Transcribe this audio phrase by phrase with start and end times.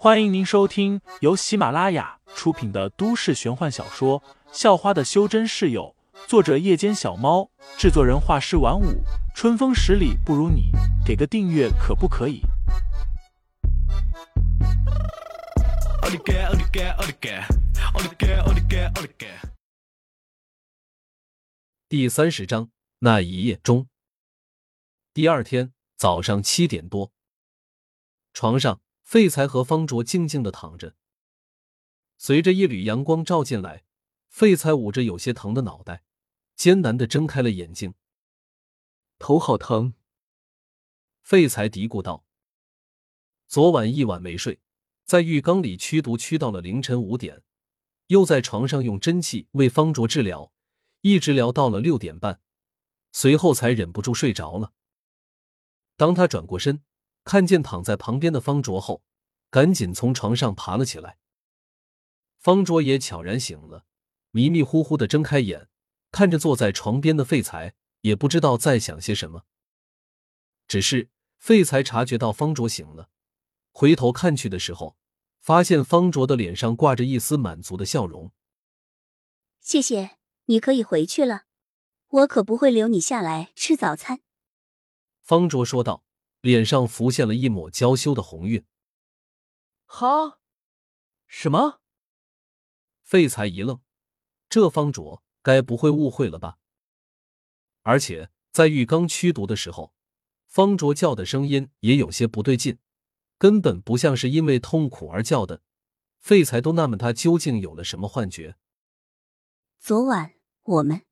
[0.00, 4.20] 欢迎您收听由喜马拉雅出品的都市玄幻小说
[4.52, 5.92] 《校花的修真室友》，
[6.28, 9.02] 作者：夜间小猫，制作人：画师晚舞，
[9.34, 10.70] 春风十里不如你，
[11.04, 12.42] 给个订阅可不可以？
[21.88, 22.70] 第三十章
[23.00, 23.88] 那一夜中，
[25.12, 27.10] 第二天早上七点多，
[28.32, 28.80] 床上。
[29.08, 30.94] 废材和方卓静静的躺着，
[32.18, 33.86] 随着一缕阳光照进来，
[34.28, 36.02] 废材捂着有些疼的脑袋，
[36.56, 37.94] 艰难的睁开了眼睛。
[39.18, 39.94] 头好疼，
[41.22, 42.26] 废材嘀咕道
[43.48, 44.60] ：“昨晚一晚没睡，
[45.06, 47.42] 在浴缸里驱毒驱到了凌晨五点，
[48.08, 50.52] 又在床上用针气为方卓治疗，
[51.00, 52.42] 一直聊到了六点半，
[53.12, 54.74] 随后才忍不住睡着了。
[55.96, 56.82] 当他转过身。”
[57.28, 59.02] 看见躺在旁边的方卓后，
[59.50, 61.18] 赶紧从床上爬了起来。
[62.38, 63.84] 方卓也悄然醒了，
[64.30, 65.68] 迷迷糊糊的睁开眼，
[66.10, 69.44] 看着坐在床边的废材，也不知道在想些什么。
[70.66, 73.10] 只是废材察觉到方卓醒了，
[73.72, 74.96] 回头看去的时候，
[75.38, 78.32] 发现方卓的脸上挂着一丝满足的笑容。
[79.60, 80.12] 谢谢，
[80.46, 81.42] 你可以回去了，
[82.08, 84.20] 我可不会留你下来吃早餐。
[85.20, 86.07] 方卓说道。
[86.40, 88.64] 脸上浮现了一抹娇羞的红晕。
[89.84, 90.40] 哈？
[91.26, 91.80] 什么？
[93.02, 93.80] 废材一愣，
[94.48, 96.58] 这方卓该不会误会了吧？
[97.82, 99.94] 而且在浴缸驱毒的时候，
[100.46, 102.78] 方卓叫的声音也有些不对劲，
[103.38, 105.62] 根本不像是因为痛苦而叫的。
[106.18, 108.56] 废材都纳闷他究竟有了什么幻觉。
[109.78, 111.02] 昨晚我们……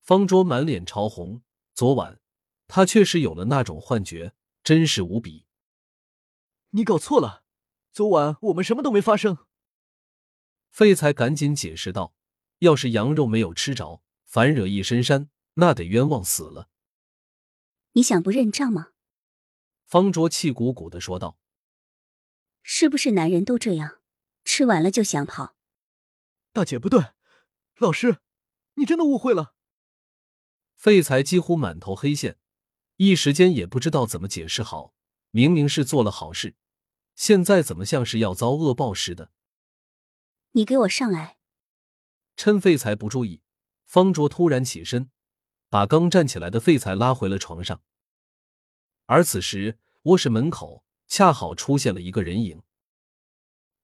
[0.00, 1.42] 方卓满脸潮红。
[1.74, 2.20] 昨晚。
[2.68, 5.46] 他确实有了那种幻觉，真实无比。
[6.70, 7.44] 你搞错了，
[7.92, 9.38] 昨晚我们什么都没发生。
[10.68, 12.14] 废材赶紧解释道
[12.60, 16.68] ：“要是羊肉没有吃着，反惹一身膻，那得冤枉死了。”
[17.92, 18.88] 你想不认账吗？
[19.86, 21.38] 方卓气鼓鼓的说道
[22.62, 24.00] ：“是不是男人都这样，
[24.44, 25.54] 吃完了就想跑？”
[26.52, 27.12] 大姐不对，
[27.78, 28.18] 老师，
[28.74, 29.54] 你真的误会了。
[30.74, 32.38] 废材几乎满头黑线。
[32.96, 34.94] 一时间也不知道怎么解释好，
[35.30, 36.54] 明明是做了好事，
[37.14, 39.30] 现在怎么像是要遭恶报似的？
[40.52, 41.36] 你给我上来！
[42.36, 43.42] 趁废材不注意，
[43.84, 45.10] 方卓突然起身，
[45.68, 47.82] 把刚站起来的废材拉回了床上。
[49.04, 52.62] 而此时卧室门口恰好出现了一个人影，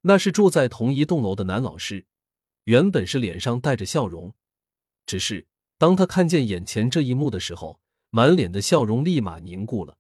[0.01, 2.07] 那是住在同一栋楼的男老师，
[2.65, 4.35] 原本是脸上带着笑容，
[5.05, 5.47] 只是
[5.77, 7.79] 当他看见眼前这一幕的时候。
[8.15, 9.97] 满脸的笑容立马凝固了。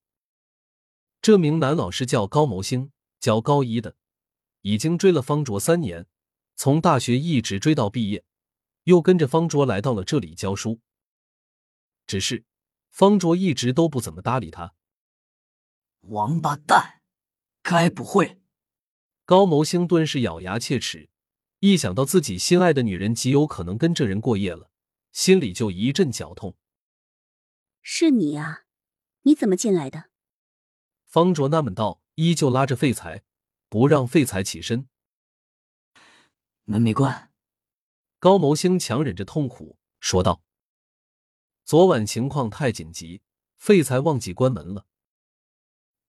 [1.23, 3.97] 这名男老师叫高谋星，教高一的，
[4.61, 6.07] 已经追了方卓三年，
[6.55, 8.23] 从大学一直追到毕业，
[8.85, 10.81] 又跟着方卓来到了这里教书。
[12.07, 12.45] 只是
[12.91, 14.75] 方卓一直都不怎么搭理他。
[16.03, 17.01] 王八蛋，
[17.63, 18.43] 该不会……
[19.25, 21.09] 高谋星顿时咬牙切齿，
[21.61, 24.71] 一想到自己心爱的女人极有可能跟这人过夜了，
[25.13, 26.55] 心里就一阵绞痛。
[27.83, 28.65] 是你啊？
[29.23, 30.11] 你怎么进来的？
[31.05, 33.23] 方卓纳闷道，依旧拉着废材，
[33.69, 34.89] 不让废材起身。
[36.65, 37.33] 门没关。
[38.19, 40.45] 高谋星强忍着痛苦说道
[41.67, 43.21] ：“昨晚情况太紧急，
[43.57, 44.87] 废材忘记关门了。”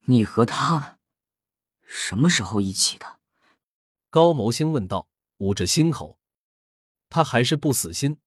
[0.06, 1.00] 你和他
[1.82, 3.20] 什么时候一起的？
[4.10, 6.20] 高谋星问道，捂着心口。
[7.10, 8.20] 他还是不死心，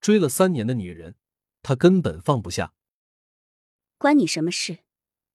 [0.00, 1.16] 追了三年的女人，
[1.62, 2.74] 他根本放不下。
[4.02, 4.80] 关你什么事？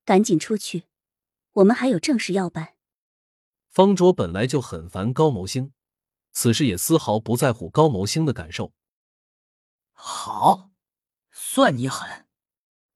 [0.04, 0.84] 赶紧出去，
[1.54, 2.76] 我们还有正事要办。
[3.70, 5.72] 方卓本来就很烦高谋星，
[6.34, 8.74] 此时也丝毫不在乎高谋星的感受。
[9.94, 10.70] 好，
[11.32, 12.26] 算你狠。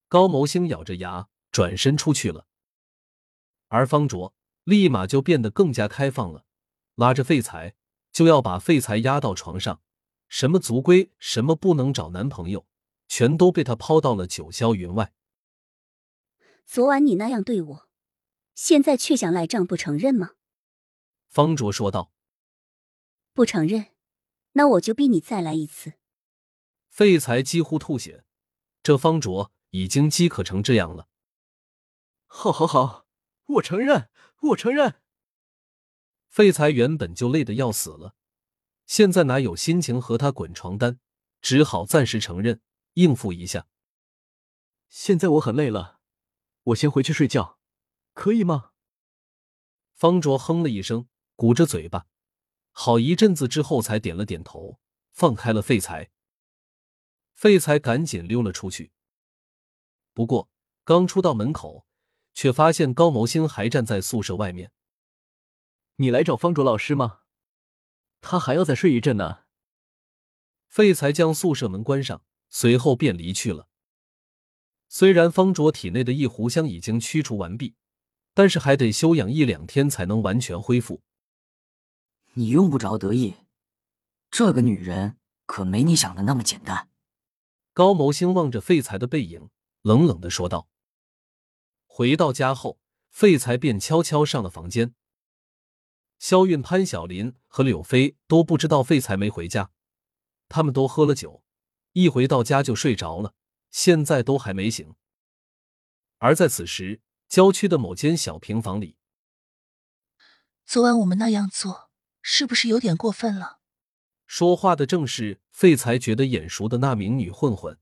[0.08, 2.46] 高谋星咬着牙转身出去了，
[3.68, 4.34] 而方卓
[4.64, 6.44] 立马就变得更加开放了，
[6.96, 7.74] 拉着废材
[8.12, 9.80] 就要把废材压到床上，
[10.28, 12.66] 什么族规，什么不能找男朋友，
[13.08, 15.14] 全都被他抛到了九霄云外。
[16.64, 17.88] 昨晚你那样对我，
[18.54, 20.30] 现在却想赖账不承认吗？
[21.28, 22.12] 方卓说道。
[23.32, 23.94] 不承认，
[24.52, 25.94] 那我就逼你再来一次。
[26.88, 28.24] 废材几乎吐血，
[28.82, 31.08] 这方卓已经饥渴成这样了。
[32.26, 33.06] 好，好，好，
[33.46, 34.10] 我承认，
[34.40, 35.00] 我承认。
[36.28, 38.14] 废材原本就累得要死了，
[38.86, 40.98] 现在哪有心情和他滚床单？
[41.40, 42.60] 只好暂时承认，
[42.94, 43.66] 应付一下。
[44.88, 46.01] 现在我很累了。
[46.64, 47.58] 我先回去睡觉，
[48.12, 48.70] 可以吗？
[49.94, 52.06] 方卓哼了一声，鼓着嘴巴，
[52.70, 54.80] 好一阵子之后才点了点头，
[55.10, 56.10] 放开了废材。
[57.34, 58.92] 废材赶紧溜了出去。
[60.14, 60.50] 不过
[60.84, 61.86] 刚出到门口，
[62.34, 64.72] 却发现高谋星还站在宿舍外面。
[65.96, 67.20] 你来找方卓老师吗？
[68.20, 69.44] 他还要再睡一阵呢。
[70.68, 73.68] 废材将宿舍门关上，随后便离去了。
[74.94, 77.76] 虽然方卓体内的一壶香已经驱除完毕，
[78.34, 81.00] 但是还得休养一两天才能完全恢复。
[82.34, 83.36] 你用不着得意，
[84.30, 85.16] 这个女人
[85.46, 86.90] 可没你想的那么简单。
[87.72, 89.48] 高谋星望着废材的背影，
[89.80, 90.68] 冷冷的说道。
[91.86, 92.78] 回到家后，
[93.08, 94.94] 废材便悄悄上了房间。
[96.18, 99.70] 肖韵、潘晓林和柳飞都不知道废材没回家。
[100.50, 101.42] 他们都喝了酒，
[101.92, 103.32] 一回到家就睡着了，
[103.72, 104.94] 现在都还没醒。
[106.18, 108.96] 而在此时，郊区的某间小平房里，
[110.64, 111.90] 昨晚我们那样做
[112.20, 113.58] 是不是有点过分了？
[114.26, 117.76] 说话的正是废材觉得眼熟的那名女混混。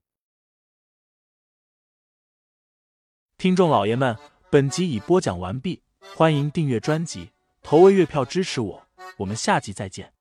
[3.37, 4.17] 听众老爷们，
[4.49, 5.83] 本集已播讲完毕，
[6.15, 8.87] 欢迎订阅专辑，投喂月票支持我，
[9.17, 10.13] 我们下集再见。